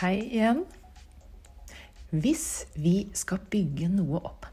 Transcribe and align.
Hei 0.00 0.16
igjen. 0.16 0.62
Hvis 2.08 2.64
vi 2.72 3.10
skal 3.12 3.42
bygge 3.52 3.90
noe 3.92 4.16
opp, 4.24 4.46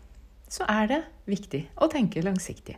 så 0.51 0.65
er 0.67 0.89
det 0.91 0.97
viktig 1.23 1.61
å 1.79 1.87
tenke 1.87 2.19
langsiktig. 2.19 2.73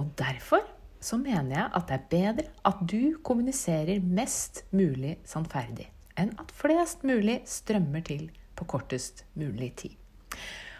Og 0.00 0.06
derfor 0.16 0.64
så 1.04 1.18
mener 1.20 1.52
jeg 1.58 1.66
at 1.76 1.90
det 1.90 1.98
er 1.98 2.06
bedre 2.14 2.44
at 2.70 2.80
du 2.88 3.18
kommuniserer 3.28 4.00
mest 4.00 4.62
mulig 4.72 5.18
sannferdig, 5.28 5.90
enn 6.16 6.32
at 6.40 6.54
flest 6.56 7.04
mulig 7.04 7.42
strømmer 7.44 8.06
til 8.08 8.30
på 8.56 8.70
kortest 8.72 9.26
mulig 9.36 9.74
tid. 9.84 10.00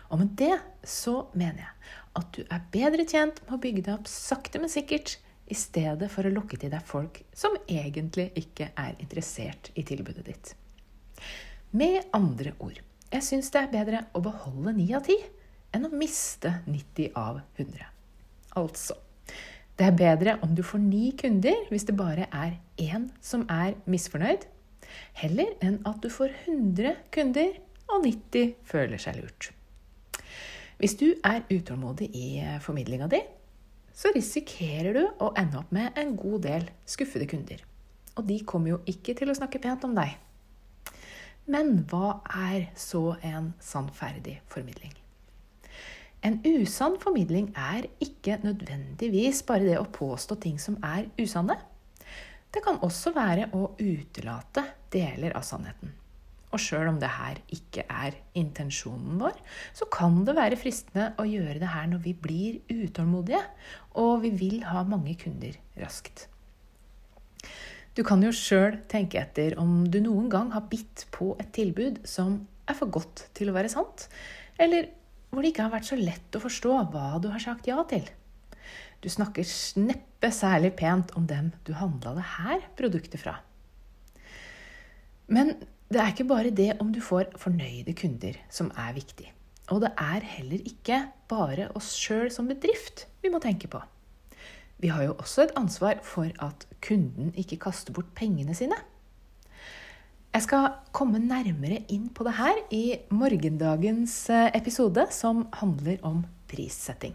Og 0.08 0.22
med 0.22 0.32
det 0.40 0.56
så 0.88 1.18
mener 1.36 1.66
jeg 1.66 1.92
at 2.22 2.32
du 2.32 2.40
er 2.48 2.64
bedre 2.78 3.04
tjent 3.12 3.44
med 3.44 3.58
å 3.58 3.60
bygge 3.66 3.84
deg 3.90 3.98
opp 3.98 4.08
sakte, 4.08 4.56
men 4.56 4.72
sikkert, 4.72 5.18
i 5.52 5.58
stedet 5.58 6.08
for 6.08 6.24
å 6.24 6.32
lokke 6.32 6.56
til 6.56 6.72
deg 6.72 6.80
folk 6.88 7.20
som 7.36 7.60
egentlig 7.68 8.30
ikke 8.40 8.72
er 8.72 8.96
interessert 9.04 9.68
i 9.76 9.84
tilbudet 9.84 10.24
ditt. 10.32 10.56
Med 11.72 12.02
andre 12.12 12.52
ord, 12.58 12.80
jeg 13.12 13.24
syns 13.24 13.50
det 13.52 13.62
er 13.62 13.72
bedre 13.72 14.02
å 14.16 14.20
beholde 14.24 14.74
9 14.76 14.90
av 14.98 15.08
10 15.08 15.24
enn 15.76 15.88
å 15.88 15.94
miste 15.96 16.58
90 16.66 17.16
av 17.16 17.40
100. 17.56 17.88
Altså 18.60 18.98
det 19.78 19.86
er 19.88 19.96
bedre 19.96 20.34
om 20.44 20.52
du 20.54 20.60
får 20.62 20.82
ni 20.84 21.06
kunder 21.18 21.64
hvis 21.72 21.86
det 21.88 21.96
bare 21.96 22.26
er 22.28 22.58
én 22.78 23.08
som 23.24 23.46
er 23.50 23.78
misfornøyd, 23.88 24.44
heller 25.16 25.54
enn 25.64 25.78
at 25.88 26.02
du 26.04 26.10
får 26.12 26.34
100 26.44 26.98
kunder 27.14 27.56
og 27.88 28.04
90 28.04 28.52
føler 28.68 29.00
seg 29.00 29.18
lurt. 29.20 29.48
Hvis 30.76 30.96
du 31.00 31.08
er 31.24 31.44
utålmodig 31.48 32.10
i 32.14 32.26
formidlinga 32.60 33.08
di, 33.12 33.22
så 33.96 34.12
risikerer 34.14 34.96
du 34.96 35.02
å 35.24 35.32
ende 35.38 35.60
opp 35.60 35.72
med 35.72 35.98
en 36.00 36.14
god 36.20 36.44
del 36.46 36.68
skuffede 36.88 37.28
kunder. 37.30 37.60
Og 38.18 38.26
de 38.28 38.38
kommer 38.44 38.74
jo 38.74 38.80
ikke 38.88 39.14
til 39.16 39.32
å 39.32 39.36
snakke 39.36 39.60
pent 39.62 39.84
om 39.88 39.96
deg. 39.96 40.16
Men 41.50 41.80
hva 41.90 42.20
er 42.30 42.68
så 42.78 43.16
en 43.26 43.52
sannferdig 43.58 44.36
formidling? 44.50 44.92
En 46.22 46.36
usann 46.46 47.00
formidling 47.02 47.48
er 47.58 47.88
ikke 48.04 48.36
nødvendigvis 48.44 49.40
bare 49.48 49.66
det 49.66 49.80
å 49.80 49.88
påstå 49.90 50.36
ting 50.44 50.60
som 50.62 50.76
er 50.86 51.08
usanne. 51.18 51.56
Det 52.54 52.62
kan 52.62 52.78
også 52.86 53.10
være 53.16 53.48
å 53.58 53.72
utelate 53.80 54.62
deler 54.94 55.34
av 55.34 55.42
sannheten. 55.48 55.90
Og 56.52 56.60
sjøl 56.60 56.90
om 56.92 56.98
det 57.00 57.10
her 57.10 57.40
ikke 57.50 57.88
er 57.88 58.18
intensjonen 58.38 59.18
vår, 59.18 59.34
så 59.74 59.88
kan 59.90 60.20
det 60.28 60.36
være 60.36 60.58
fristende 60.60 61.10
å 61.18 61.26
gjøre 61.26 61.58
det 61.62 61.70
her 61.72 61.88
når 61.90 62.04
vi 62.04 62.12
blir 62.14 62.60
utålmodige, 62.70 63.40
og 63.98 64.20
vi 64.22 64.34
vil 64.36 64.60
ha 64.68 64.84
mange 64.86 65.16
kunder 65.18 65.56
raskt. 65.80 66.28
Du 67.92 68.00
kan 68.08 68.22
jo 68.24 68.30
sjøl 68.32 68.78
tenke 68.88 69.20
etter 69.20 69.58
om 69.60 69.82
du 69.92 69.98
noen 70.00 70.30
gang 70.32 70.52
har 70.54 70.64
bitt 70.70 71.04
på 71.12 71.34
et 71.42 71.50
tilbud 71.52 72.00
som 72.08 72.38
er 72.64 72.78
for 72.78 72.88
godt 72.92 73.26
til 73.36 73.50
å 73.50 73.56
være 73.56 73.68
sant, 73.72 74.06
eller 74.56 74.88
hvor 75.28 75.44
det 75.44 75.52
ikke 75.52 75.66
har 75.66 75.74
vært 75.74 75.90
så 75.90 75.98
lett 75.98 76.36
å 76.36 76.40
forstå 76.40 76.78
hva 76.92 77.18
du 77.20 77.28
har 77.32 77.42
sagt 77.42 77.68
ja 77.68 77.76
til. 77.90 78.06
Du 79.04 79.10
snakker 79.12 79.44
neppe 79.82 80.30
særlig 80.32 80.72
pent 80.78 81.12
om 81.18 81.26
dem 81.28 81.50
du 81.66 81.72
handla 81.76 82.14
det 82.16 82.26
her 82.38 82.64
produktet 82.78 83.20
fra. 83.20 83.36
Men 85.32 85.56
det 85.92 86.00
er 86.00 86.12
ikke 86.12 86.28
bare 86.28 86.52
det 86.54 86.70
om 86.80 86.92
du 86.94 87.00
får 87.04 87.34
fornøyde 87.40 87.96
kunder 87.98 88.38
som 88.52 88.70
er 88.78 88.94
viktig. 88.96 89.28
Og 89.72 89.82
det 89.84 89.92
er 90.00 90.24
heller 90.38 90.64
ikke 90.68 91.04
bare 91.28 91.68
oss 91.76 91.92
sjøl 91.98 92.32
som 92.32 92.48
bedrift 92.48 93.06
vi 93.24 93.32
må 93.32 93.40
tenke 93.42 93.68
på. 93.72 93.80
Vi 94.82 94.90
har 94.90 95.06
jo 95.06 95.14
også 95.14 95.44
et 95.46 95.54
ansvar 95.58 96.00
for 96.02 96.26
at 96.42 96.66
kunden 96.82 97.30
ikke 97.38 97.60
kaster 97.62 97.94
bort 97.94 98.10
pengene 98.18 98.54
sine. 98.58 98.78
Jeg 100.32 100.46
skal 100.46 100.70
komme 100.96 101.20
nærmere 101.20 101.82
inn 101.92 102.08
på 102.10 102.24
det 102.26 102.32
her 102.38 102.56
i 102.72 102.84
morgendagens 103.12 104.14
eh, 104.32 104.48
episode, 104.56 105.04
som 105.12 105.44
handler 105.60 106.00
om 106.08 106.22
prissetting. 106.50 107.12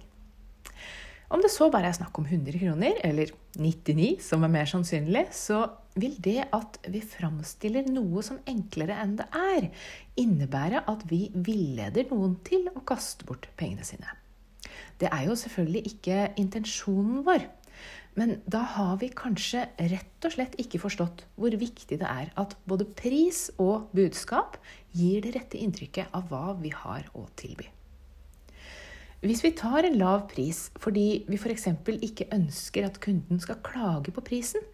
Om 1.28 1.42
det 1.44 1.50
så 1.52 1.68
bare 1.74 1.90
er 1.90 1.98
snakk 1.98 2.16
om 2.22 2.28
100 2.30 2.56
kroner, 2.62 3.02
eller 3.04 3.34
99, 3.58 4.22
som 4.24 4.46
er 4.46 4.54
mer 4.54 4.70
sannsynlig, 4.70 5.26
så 5.36 5.66
vil 6.00 6.16
det 6.24 6.46
at 6.56 6.78
vi 6.94 7.02
framstiller 7.04 7.90
noe 7.90 8.24
som 8.24 8.38
enklere 8.48 8.96
enn 9.02 9.18
det 9.20 9.28
er, 9.36 9.68
innebære 10.22 10.86
at 10.88 11.04
vi 11.10 11.26
villeder 11.34 12.08
noen 12.14 12.38
til 12.48 12.70
å 12.72 12.86
kaste 12.88 13.28
bort 13.28 13.50
pengene 13.60 13.84
sine. 13.88 14.14
Det 15.02 15.10
er 15.14 15.28
jo 15.28 15.38
selvfølgelig 15.38 15.84
ikke 15.92 16.20
intensjonen 16.42 17.24
vår. 17.28 17.46
Men 18.18 18.40
da 18.50 18.64
har 18.74 18.96
vi 18.98 19.12
kanskje 19.14 19.68
rett 19.92 20.26
og 20.26 20.34
slett 20.34 20.56
ikke 20.62 20.82
forstått 20.82 21.24
hvor 21.38 21.54
viktig 21.54 22.00
det 22.02 22.08
er 22.10 22.32
at 22.42 22.56
både 22.70 22.88
pris 22.98 23.48
og 23.62 23.92
budskap 23.94 24.58
gir 24.98 25.22
det 25.22 25.36
rette 25.36 25.60
inntrykket 25.62 26.14
av 26.18 26.32
hva 26.32 26.56
vi 26.58 26.74
har 26.74 27.06
å 27.14 27.28
tilby. 27.38 27.70
Hvis 29.22 29.44
vi 29.46 29.54
tar 29.58 29.86
en 29.86 29.98
lav 29.98 30.28
pris 30.30 30.68
fordi 30.82 31.26
vi 31.30 31.38
f.eks. 31.38 31.70
ikke 31.94 32.30
ønsker 32.34 32.86
at 32.90 33.00
kunden 33.02 33.42
skal 33.42 33.62
klage 33.66 34.14
på 34.14 34.26
prisen, 34.26 34.66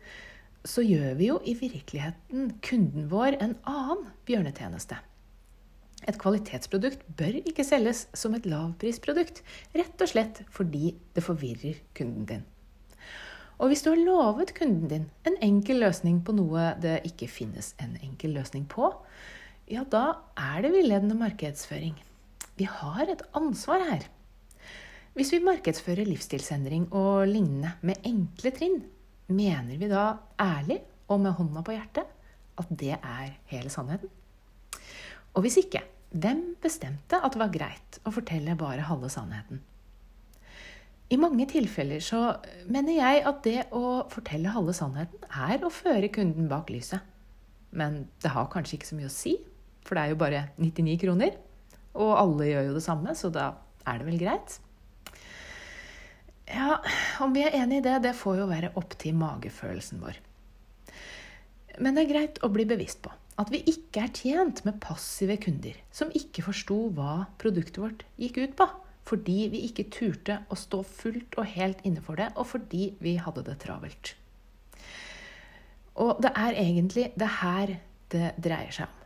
så 0.64 0.84
gjør 0.84 1.16
vi 1.20 1.28
jo 1.28 1.40
i 1.44 1.56
virkeligheten 1.60 2.54
kunden 2.64 3.10
vår 3.12 3.40
en 3.44 3.58
annen 3.68 4.08
bjørnetjeneste. 4.28 5.00
Et 6.08 6.18
kvalitetsprodukt 6.20 7.06
bør 7.18 7.38
ikke 7.44 7.64
selges 7.66 8.08
som 8.18 8.36
et 8.36 8.48
lavprisprodukt, 8.50 9.44
rett 9.76 10.04
og 10.04 10.12
slett 10.12 10.42
fordi 10.52 10.96
det 11.16 11.24
forvirrer 11.24 11.80
kunden 11.96 12.26
din. 12.30 12.44
Og 13.62 13.70
hvis 13.72 13.84
du 13.86 13.92
har 13.94 14.02
lovet 14.02 14.56
kunden 14.58 14.90
din 14.92 15.06
en 15.30 15.38
enkel 15.46 15.80
løsning 15.84 16.20
på 16.26 16.36
noe 16.36 16.74
det 16.84 17.00
ikke 17.08 17.30
finnes 17.32 17.72
en 17.84 17.94
enkel 18.04 18.34
løsning 18.36 18.66
på, 18.68 18.90
ja, 19.72 19.86
da 19.88 20.20
er 20.36 20.66
det 20.66 20.74
villedende 20.74 21.16
markedsføring. 21.16 21.96
Vi 22.60 22.68
har 22.68 23.08
et 23.08 23.24
ansvar 23.38 23.86
her. 23.88 24.10
Hvis 25.14 25.32
vi 25.32 25.44
markedsfører 25.46 26.10
livsstilsendring 26.10 26.90
og 26.92 27.28
lignende 27.30 27.76
med 27.86 28.02
enkle 28.10 28.52
trinn, 28.52 28.82
mener 29.30 29.78
vi 29.80 29.88
da 29.92 30.18
ærlig 30.42 30.82
og 31.08 31.22
med 31.24 31.38
hånda 31.38 31.64
på 31.64 31.76
hjertet 31.78 32.10
at 32.60 32.70
det 32.82 32.96
er 32.98 33.38
hele 33.54 33.72
sannheten? 33.72 34.10
Og 35.34 35.46
hvis 35.46 35.58
ikke, 35.62 35.82
hvem 36.14 36.42
bestemte 36.62 37.18
at 37.18 37.34
det 37.34 37.42
var 37.42 37.54
greit 37.54 38.00
å 38.06 38.14
fortelle 38.14 38.54
bare 38.58 38.86
halve 38.86 39.10
sannheten? 39.10 39.62
I 41.14 41.18
mange 41.20 41.46
tilfeller 41.50 42.02
så 42.02 42.20
mener 42.70 42.96
jeg 42.96 43.24
at 43.30 43.42
det 43.46 43.60
å 43.76 44.06
fortelle 44.14 44.54
halve 44.54 44.74
sannheten 44.78 45.26
er 45.30 45.66
å 45.66 45.72
føre 45.74 46.10
kunden 46.14 46.48
bak 46.50 46.72
lyset. 46.74 47.02
Men 47.74 48.04
det 48.22 48.32
har 48.34 48.52
kanskje 48.54 48.78
ikke 48.78 48.90
så 48.92 48.98
mye 48.98 49.10
å 49.10 49.14
si, 49.14 49.36
for 49.86 49.98
det 49.98 50.04
er 50.04 50.14
jo 50.14 50.20
bare 50.22 50.44
99 50.62 51.00
kroner. 51.02 51.38
Og 51.94 52.14
alle 52.18 52.50
gjør 52.50 52.70
jo 52.70 52.78
det 52.78 52.86
samme, 52.86 53.18
så 53.18 53.30
da 53.34 53.50
er 53.90 54.00
det 54.00 54.08
vel 54.10 54.22
greit. 54.22 54.60
Ja, 56.54 56.78
om 57.24 57.34
vi 57.34 57.44
er 57.46 57.58
enig 57.62 57.82
i 57.82 57.86
det, 57.86 57.98
det 58.06 58.16
får 58.18 58.44
jo 58.44 58.50
være 58.50 58.74
opp 58.80 58.94
til 59.02 59.18
magefølelsen 59.18 60.02
vår. 60.02 60.22
Men 61.82 61.98
det 61.98 62.06
er 62.06 62.14
greit 62.14 62.42
å 62.46 62.52
bli 62.54 62.66
bevisst 62.70 63.02
på 63.06 63.14
at 63.42 63.52
vi 63.54 63.64
ikke 63.70 64.04
er 64.04 64.14
tjent 64.14 64.62
med 64.68 64.80
passive 64.84 65.38
kunder 65.42 65.78
som 65.94 66.12
ikke 66.16 66.46
forsto 66.46 66.78
hva 66.94 67.26
produktet 67.42 67.80
vårt 67.82 68.04
gikk 68.22 68.40
ut 68.44 68.58
på, 68.60 68.68
fordi 69.10 69.38
vi 69.52 69.64
ikke 69.68 69.90
turte 69.94 70.40
å 70.54 70.58
stå 70.60 70.84
fullt 70.88 71.38
og 71.40 71.50
helt 71.56 71.82
inne 71.88 72.04
for 72.04 72.20
det, 72.20 72.30
og 72.38 72.48
fordi 72.54 72.94
vi 73.04 73.18
hadde 73.22 73.46
det 73.48 73.58
travelt. 73.64 74.14
Og 76.00 76.22
det 76.24 76.32
er 76.34 76.58
egentlig 76.58 77.10
det 77.20 77.30
her 77.42 77.78
det 78.14 78.34
dreier 78.42 78.74
seg 78.74 78.90
om. 78.90 79.00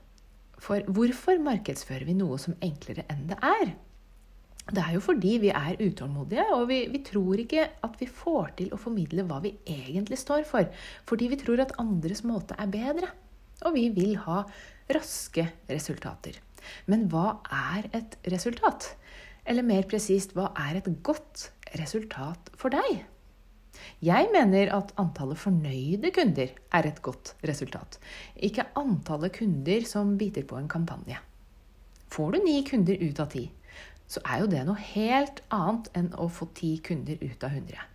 For 0.67 0.83
hvorfor 0.89 1.37
markedsfører 1.43 2.07
vi 2.07 2.15
noe 2.17 2.39
som 2.41 2.55
enklere 2.65 3.05
enn 3.11 3.27
det 3.29 3.37
er? 3.45 3.75
Det 4.67 4.81
er 4.83 4.97
jo 4.97 5.03
fordi 5.03 5.37
vi 5.39 5.51
er 5.55 5.79
utålmodige, 5.79 6.43
og 6.51 6.65
vi, 6.67 6.81
vi, 6.91 6.99
tror 7.05 7.39
ikke 7.39 7.63
at 7.87 7.93
vi 8.01 8.07
får 8.11 8.49
til 8.57 8.73
å 8.75 8.79
formidle 8.81 9.23
hva 9.29 9.37
vi 9.45 9.53
egentlig 9.63 10.19
står 10.19 10.43
for. 10.49 10.67
Fordi 11.07 11.29
vi 11.31 11.39
tror 11.39 11.63
at 11.63 11.75
andres 11.79 12.25
måte 12.27 12.57
er 12.59 12.67
bedre. 12.73 13.13
Og 13.65 13.73
vi 13.73 13.87
vil 13.95 14.17
ha 14.27 14.43
raske 14.93 15.47
resultater. 15.69 16.37
Men 16.85 17.07
hva 17.11 17.39
er 17.53 17.87
et 17.97 18.17
resultat? 18.31 18.91
Eller 19.47 19.65
mer 19.65 19.87
presist, 19.89 20.35
hva 20.35 20.51
er 20.67 20.81
et 20.81 20.89
godt 21.03 21.49
resultat 21.79 22.51
for 22.59 22.73
deg? 22.73 23.05
Jeg 24.03 24.29
mener 24.33 24.71
at 24.75 24.93
antallet 24.99 25.39
fornøyde 25.39 26.11
kunder 26.13 26.53
er 26.73 26.87
et 26.89 27.01
godt 27.05 27.35
resultat. 27.47 27.99
Ikke 28.35 28.67
antallet 28.77 29.35
kunder 29.37 29.85
som 29.89 30.17
biter 30.17 30.45
på 30.49 30.57
en 30.59 30.69
kampanje. 30.69 31.17
Får 32.11 32.33
du 32.33 32.39
ni 32.43 32.61
kunder 32.67 32.97
ut 33.01 33.19
av 33.19 33.29
ti, 33.33 33.45
så 34.07 34.23
er 34.23 34.41
jo 34.41 34.49
det 34.51 34.63
noe 34.67 34.79
helt 34.93 35.41
annet 35.53 35.89
enn 35.97 36.09
å 36.15 36.29
få 36.31 36.49
ti 36.57 36.77
kunder 36.83 37.19
ut 37.21 37.43
av 37.43 37.53
100. 37.53 37.85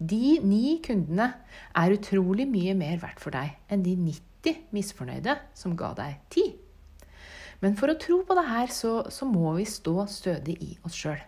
De 0.00 0.38
ni 0.44 0.78
kundene 0.84 1.32
er 1.76 1.96
utrolig 1.96 2.46
mye 2.48 2.76
mer 2.78 3.00
verdt 3.02 3.20
for 3.20 3.34
deg 3.34 3.56
enn 3.68 3.82
de 3.84 3.96
90 4.40 4.70
misfornøyde 4.74 5.36
som 5.56 5.76
ga 5.76 5.92
deg 5.98 6.20
10. 6.32 6.54
Men 7.60 7.76
for 7.76 7.92
å 7.92 7.98
tro 8.00 8.22
på 8.24 8.36
det 8.38 8.46
her, 8.48 8.72
så, 8.72 8.92
så 9.12 9.28
må 9.28 9.52
vi 9.58 9.66
stå 9.68 10.06
stødig 10.08 10.56
i 10.64 10.70
oss 10.86 10.96
sjøl. 10.96 11.20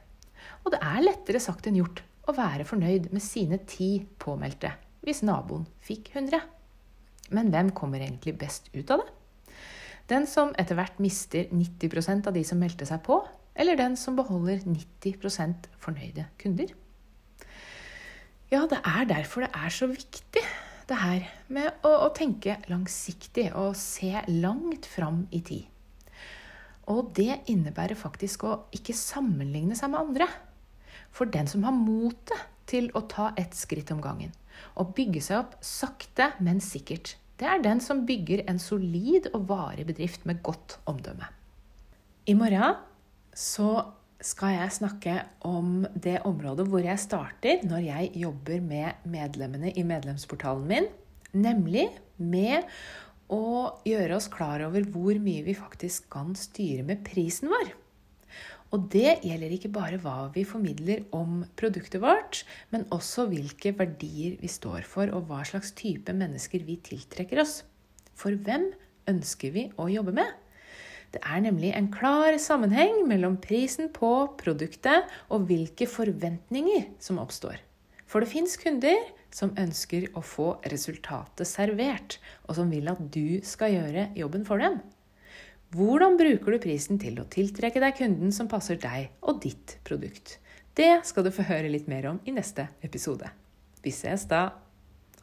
Og 0.64 0.72
det 0.72 0.80
er 0.80 1.04
lettere 1.04 1.42
sagt 1.42 1.68
enn 1.68 1.78
gjort 1.80 2.02
å 2.28 2.34
være 2.36 2.66
fornøyd 2.66 3.10
med 3.12 3.24
sine 3.24 3.58
ti 3.68 4.06
påmeldte 4.22 4.72
hvis 5.02 5.24
naboen 5.26 5.66
fikk 5.82 6.12
100. 6.14 6.40
Men 7.34 7.50
hvem 7.52 7.72
kommer 7.74 8.02
egentlig 8.02 8.36
best 8.38 8.70
ut 8.74 8.90
av 8.94 9.02
det? 9.02 9.08
Den 10.10 10.26
som 10.28 10.52
etter 10.58 10.76
hvert 10.78 10.98
mister 11.02 11.48
90% 11.50 12.28
av 12.28 12.36
de 12.36 12.42
som 12.46 12.60
meldte 12.60 12.86
seg 12.88 13.02
på, 13.06 13.20
eller 13.58 13.78
den 13.78 13.96
som 13.98 14.16
beholder 14.18 14.62
90% 14.64 15.68
fornøyde 15.82 16.26
kunder? 16.40 16.72
Ja, 18.52 18.66
det 18.68 18.82
er 18.84 19.08
derfor 19.08 19.46
det 19.46 19.52
er 19.56 19.72
så 19.72 19.88
viktig, 19.88 20.42
det 20.88 20.98
her 21.00 21.26
med 21.52 21.84
å, 21.86 21.92
å 22.06 22.08
tenke 22.16 22.58
langsiktig 22.70 23.50
og 23.58 23.76
se 23.78 24.12
langt 24.28 24.88
fram 24.88 25.24
i 25.30 25.42
tid. 25.44 25.68
Og 26.90 27.12
det 27.16 27.44
innebærer 27.50 27.98
faktisk 27.98 28.44
å 28.48 28.54
ikke 28.74 28.96
sammenligne 28.96 29.76
seg 29.78 29.92
med 29.92 30.02
andre. 30.02 30.28
For 31.14 31.30
den 31.30 31.48
som 31.50 31.64
har 31.66 31.76
motet 31.76 32.48
til 32.68 32.88
å 32.96 33.04
ta 33.10 33.30
ett 33.38 33.54
skritt 33.56 33.92
om 33.94 34.00
gangen 34.02 34.32
og 34.78 34.92
bygge 34.96 35.20
seg 35.24 35.40
opp 35.42 35.56
sakte, 35.64 36.30
men 36.44 36.60
sikkert, 36.62 37.16
det 37.40 37.48
er 37.48 37.62
den 37.64 37.80
som 37.82 38.04
bygger 38.06 38.44
en 38.50 38.60
solid 38.62 39.26
og 39.32 39.48
varig 39.48 39.86
bedrift 39.88 40.26
med 40.28 40.42
godt 40.46 40.78
omdømme. 40.88 41.26
I 42.30 42.36
morgen 42.38 42.76
så 43.34 43.72
skal 44.22 44.54
jeg 44.54 44.74
snakke 44.78 45.14
om 45.46 45.82
det 45.94 46.20
området 46.28 46.66
hvor 46.70 46.82
jeg 46.84 47.00
starter 47.02 47.62
når 47.66 47.84
jeg 47.88 48.10
jobber 48.22 48.62
med 48.64 49.06
medlemmene 49.10 49.72
i 49.74 49.84
medlemsportalen 49.86 50.68
min, 50.68 50.88
nemlig 51.34 51.88
med 52.22 52.68
å 53.32 53.80
gjøre 53.88 54.18
oss 54.18 54.28
klar 54.32 54.62
over 54.66 54.84
hvor 54.94 55.18
mye 55.22 55.44
vi 55.46 55.56
faktisk 55.56 56.10
kan 56.12 56.36
styre 56.38 56.84
med 56.86 57.02
prisen 57.06 57.50
vår. 57.52 57.72
Og 58.72 58.86
det 58.92 59.18
gjelder 59.20 59.52
ikke 59.52 59.72
bare 59.72 59.98
hva 60.00 60.30
vi 60.32 60.46
formidler 60.48 61.02
om 61.12 61.42
produktet 61.60 62.00
vårt, 62.00 62.40
men 62.72 62.86
også 62.94 63.26
hvilke 63.28 63.74
verdier 63.76 64.38
vi 64.40 64.48
står 64.48 64.86
for, 64.88 65.12
og 65.12 65.28
hva 65.28 65.42
slags 65.44 65.74
type 65.76 66.14
mennesker 66.16 66.64
vi 66.64 66.78
tiltrekker 66.80 67.42
oss. 67.42 67.58
For 68.16 68.32
hvem 68.32 68.70
ønsker 69.12 69.52
vi 69.52 69.66
å 69.76 69.90
jobbe 69.92 70.16
med? 70.16 70.30
Det 71.12 71.20
er 71.20 71.42
nemlig 71.44 71.74
en 71.76 71.90
klar 71.92 72.38
sammenheng 72.40 73.02
mellom 73.08 73.36
prisen 73.42 73.90
på 73.92 74.12
produktet 74.40 75.10
og 75.28 75.44
hvilke 75.50 75.88
forventninger 75.90 76.86
som 77.02 77.20
oppstår. 77.20 77.58
For 78.08 78.24
det 78.24 78.32
fins 78.32 78.56
kunder 78.60 78.96
som 79.32 79.52
ønsker 79.60 80.10
å 80.16 80.22
få 80.24 80.48
resultatet 80.68 81.48
servert, 81.48 82.18
og 82.48 82.56
som 82.58 82.72
vil 82.72 82.88
at 82.92 83.00
du 83.12 83.40
skal 83.44 83.76
gjøre 83.76 84.08
jobben 84.16 84.44
for 84.48 84.60
dem. 84.60 84.80
Hvordan 85.72 86.18
bruker 86.20 86.52
du 86.52 86.60
prisen 86.60 87.00
til 87.00 87.16
å 87.20 87.28
tiltrekke 87.32 87.80
deg 87.80 87.96
kunden 87.96 88.32
som 88.36 88.48
passer 88.48 88.80
deg 88.80 89.12
og 89.24 89.40
ditt 89.44 89.78
produkt? 89.88 90.36
Det 90.76 91.00
skal 91.08 91.24
du 91.24 91.32
få 91.32 91.44
høre 91.48 91.72
litt 91.72 91.88
mer 91.88 92.10
om 92.12 92.20
i 92.28 92.32
neste 92.36 92.68
episode. 92.84 93.28
Vi 93.84 93.92
ses 93.92 94.24
da. 94.28 94.50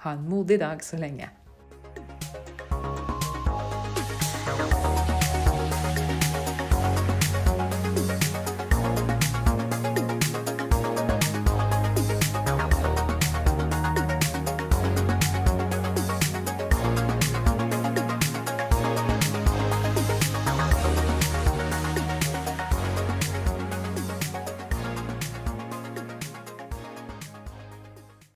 Ha 0.01 0.15
en 0.15 0.25
modig 0.30 0.59
dag 0.62 0.81
så 0.85 0.97
lenge. 0.97 1.30